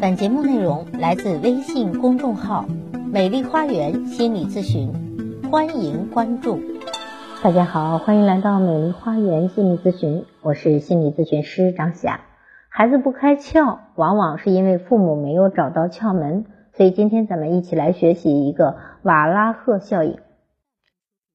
[0.00, 2.64] 本节目内容来自微信公众号
[3.12, 4.90] “美丽花园心理咨询”，
[5.52, 6.58] 欢迎关注。
[7.44, 12.20] 大家好，欢迎来到美丽花园心理咨询，我是心理咨询师张霞。
[12.70, 20.16] 孩子不开窍，往往是因为父母没有找到窍门，所以今天咱们一起来学习一个瓦拉赫效应。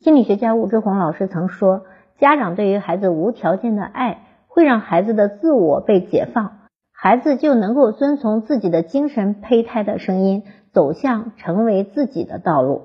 [0.00, 1.82] 心理学家吴志红老师曾说，
[2.18, 6.55] 家长对于孩子无条件的爱，会让孩子的自我被解放。
[6.98, 12.84] 孩子就能够遵从自己的精神胚胎的声音，走向成为自己的道路。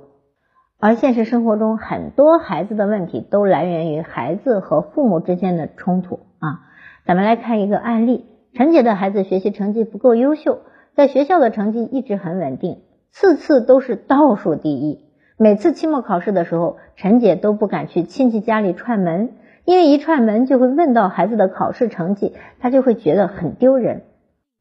[0.80, 6.60] 而现实生活中，很多孩子的问题都来源于孩子和父母之间的冲突啊。
[7.06, 10.60] 咱们来看一个案例：陈姐的孩子学习成绩不够优秀，
[10.94, 15.06] 在学校的成绩一直很稳定，次次都是倒数第一。
[15.38, 19.32] 每次期末考试的时候，陈姐都不敢去亲戚家里串门。
[19.66, 24.04] 因为一串门就会问到孩子的考试成绩，他就会觉得很丢人。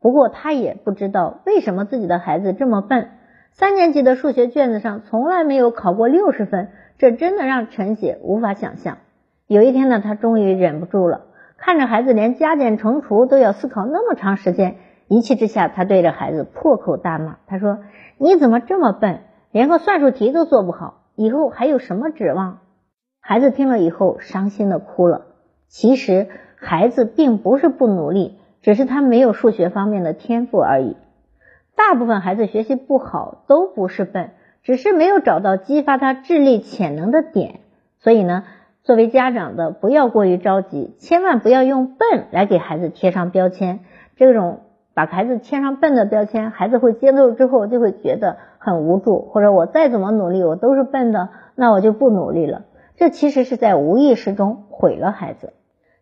[0.01, 3.09] 不过他也不知道为什么自己的孩子这么笨，
[3.52, 8.99] 三年级的数学卷子上从来没有考过六十分，这真的让陈姐无法想象。
[9.47, 11.23] 有一天呢，他终于忍不住了，
[11.59, 14.77] 看着孩子连加减乘除都要思考那么长时间，
[15.09, 17.39] 一气之下，他对着孩子破口大骂。
[17.46, 17.80] 他说
[18.17, 22.59] ：“你怎么这么笨，连个算术题都做不好，以后还有什么指望？”
[23.21, 25.26] 孩子听了以后，伤心的哭了。
[25.68, 30.96] 其实孩子并不是不努力，只是他没有数学方面的天赋而已。
[31.77, 34.30] 大部分孩子学习不好都不是笨，
[34.62, 37.60] 只是没有找到激发他智力潜能的点。
[37.99, 38.45] 所以呢，
[38.82, 43.80] 作为家长的不要过于着急，千万不要用笨来给孩子贴上标签。
[44.16, 44.60] 这种
[44.93, 52.62] 把孩子贴上笨的标签，孩子会接受之后就会觉得很无助，或者我再怎么努力，我都是笨的，那我就不努力了。
[53.01, 55.54] 这其实是在无意识中毁了孩子。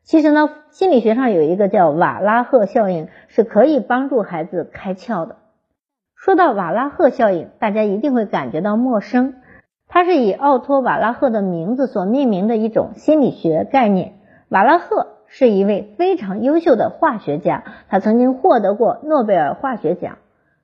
[0.02, 5.36] 其实呢，心理学上有一个叫瓦拉赫效应，是可以帮助孩子开窍的。
[6.16, 9.34] 说到瓦拉赫效应，大家一定会感觉到陌生。
[9.86, 14.14] 它是以奥托·瓦拉赫的名字所命名的一种心理学概念。
[14.48, 20.18] 瓦拉赫是一位非常优秀的化学家，他曾经获得过诺贝尔化学奖。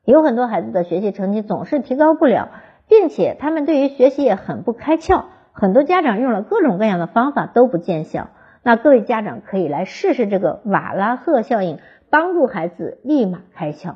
[0.05, 2.49] 有很多孩子的学习成绩总是提高不了，
[2.89, 5.27] 并且他们对于学习也很不开窍。
[5.57, 8.31] 很多家长用了各种各样的方法都不见效，
[8.65, 11.79] 那各位家长可以来试试这个瓦拉赫效应，
[12.11, 13.95] 帮助孩子立马开窍。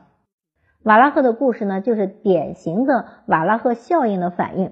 [0.85, 4.71] 瓦拉赫的故事呢，就是典型的瓦拉赫效应的反应。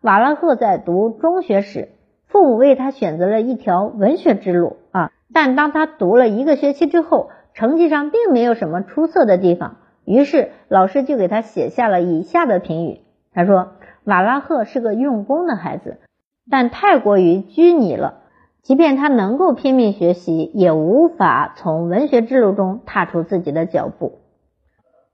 [0.00, 1.88] 瓦拉赫在读中学时，
[2.28, 13.00] 父母为他选择了一条文学之路啊，但当他读了一个学期之后，成绩上并没有什么出色的地方，于是老师就给他写下了以下的评语，
[13.34, 13.72] 他说
[14.06, 15.98] ：“瓦拉赫是个用功的孩子。”
[16.50, 18.20] 但太过于拘泥了，
[18.62, 24.20] 即便他能够拼命学习，也无法从文学之路中踏出自己的脚步。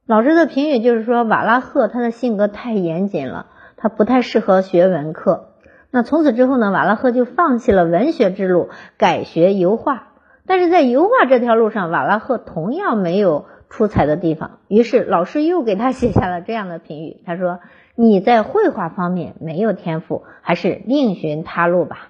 [0.06, 3.46] 老师的评语就是说，瓦拉赫他的性格太严谨了，
[3.76, 5.48] 他不太适合学文科。
[5.90, 8.68] 那从此之后呢，瓦拉赫就放弃了文学之路，
[8.98, 10.08] 改学油画。
[10.46, 14.58] 但是在油画这条路上，瓦拉赫同样没有出彩的地方。
[14.68, 17.60] 于是老师又给他写下了这样的评语，他说。
[17.96, 22.08] 你在绘画方面没有天赋，还是另寻他路吧。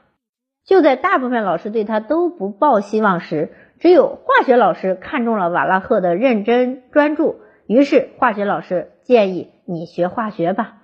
[0.64, 10.76] 就在大部分老师对他都不抱希望时，只有化学老师看中了瓦拉赫的认真专注，于是化学老师建议你学化学吧。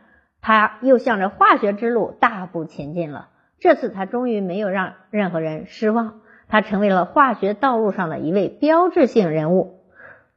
[0.42, 3.30] 他又向着化学之路大步前进了。
[3.58, 9.79] 这次他终于没有让任何人失望，他成为了化学道路上的一位标志性人物。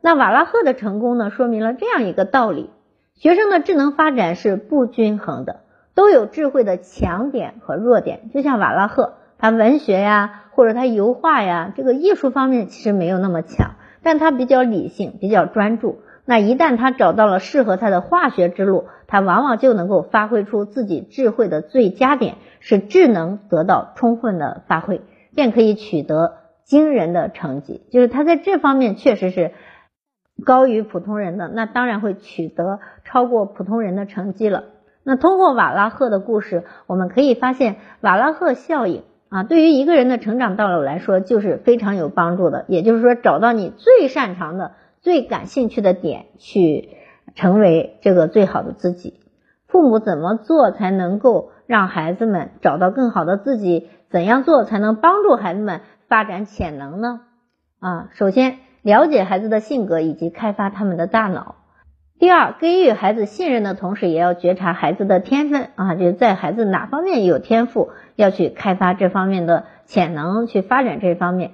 [0.06, 2.70] 那瓦拉赫的成功呢，说明了这样一个道理。
[3.16, 5.62] 学生的智能发展是不均衡的，
[5.96, 8.30] 都有智慧的强点和弱点。
[8.34, 16.02] 就像瓦拉赫，他文学呀，或者他油画呀，这个艺术方面其实没有那么强，但他比较理性，比较专注。
[16.26, 25.00] 那一旦他找到了适合他的化学之路，他往往就能够发挥出自己智慧的最佳点，使智能得到充分的发挥，
[25.34, 26.34] 便可以取得
[26.66, 27.84] 惊人的成绩。
[27.90, 29.54] 就是他在这方面确实是。
[30.46, 34.66] 高于普通人的，那当然会取得超过普通人的成绩了。
[35.04, 42.66] 那通过瓦拉赫的故事，我们可以发现瓦拉赫效应啊，对于一个人的成长道路来说，就是非常有帮助的。
[42.68, 44.72] 也就是说，找到你最擅长的、
[45.02, 46.90] 最感兴趣的点，去
[47.36, 49.20] 成为这个最好的自己。
[49.68, 53.90] 父母怎么做才能够让孩子们找到更好的自己？
[54.10, 57.22] 怎样做才能帮助孩子们发展潜能呢？
[57.80, 58.60] 啊，首先。
[58.84, 61.56] 了解孩子的性格以及开发他们的大脑。
[62.20, 71.52] 第二，给予孩子信任的同时，也要觉察孩子的天分啊，就是在孩子哪方面有天赋，要去开发这方面的潜能，去发展这方面。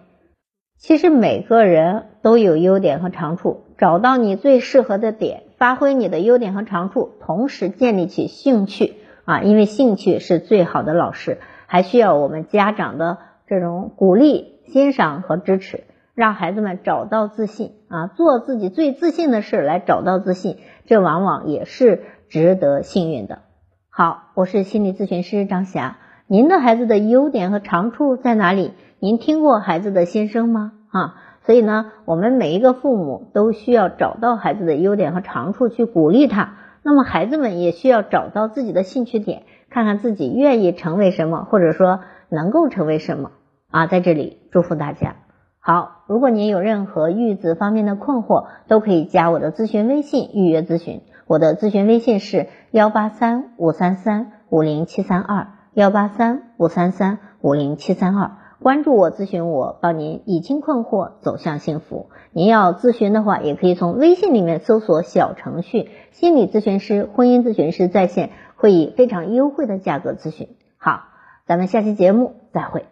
[0.78, 11.38] 其实每个人都有优点和长处，找到你最适合的点，发挥你的优点和长处，同时建立起兴趣啊，因为兴趣是最好的老师，
[11.68, 13.18] 还需要我们家长的
[13.48, 15.84] 这种鼓励、欣赏和支持，
[16.20, 23.40] 让孩子们找到自信啊，做自己最自信的事来找到自信，这往往也是值得幸运的。
[23.90, 25.96] 好，我是心理咨询师张霞，
[26.28, 28.74] 您的孩子的优点和长处在哪里？
[29.00, 30.74] 您听过孩子的心声吗？
[30.92, 36.58] 啊，所以呢，我们每一个父母都需要找到孩子的优点和长处去鼓励他。
[36.84, 43.32] 那么孩子们也需要找到自己的兴趣点，看看自己愿意成为什么，或者说能够成为什么
[43.72, 43.88] 啊。
[43.88, 45.16] 在这里祝福大家。
[45.62, 51.02] 好，如果您有任何育子方面的困惑，都可以加我的咨询微信预约咨询。
[51.28, 58.32] 我的咨询微信是幺八三五三三五零七三二幺八三五三三五零七三二。
[58.62, 62.10] 关注我，咨询我，帮您理清困惑，走向幸福。
[62.32, 70.50] 您要咨询的话，也可以从微信里面搜索小程序“心理咨询师”“婚姻咨询师在线”，会以非常优惠的价格咨询。
[70.78, 71.04] 好，
[71.46, 72.86] 咱们下期节目再会。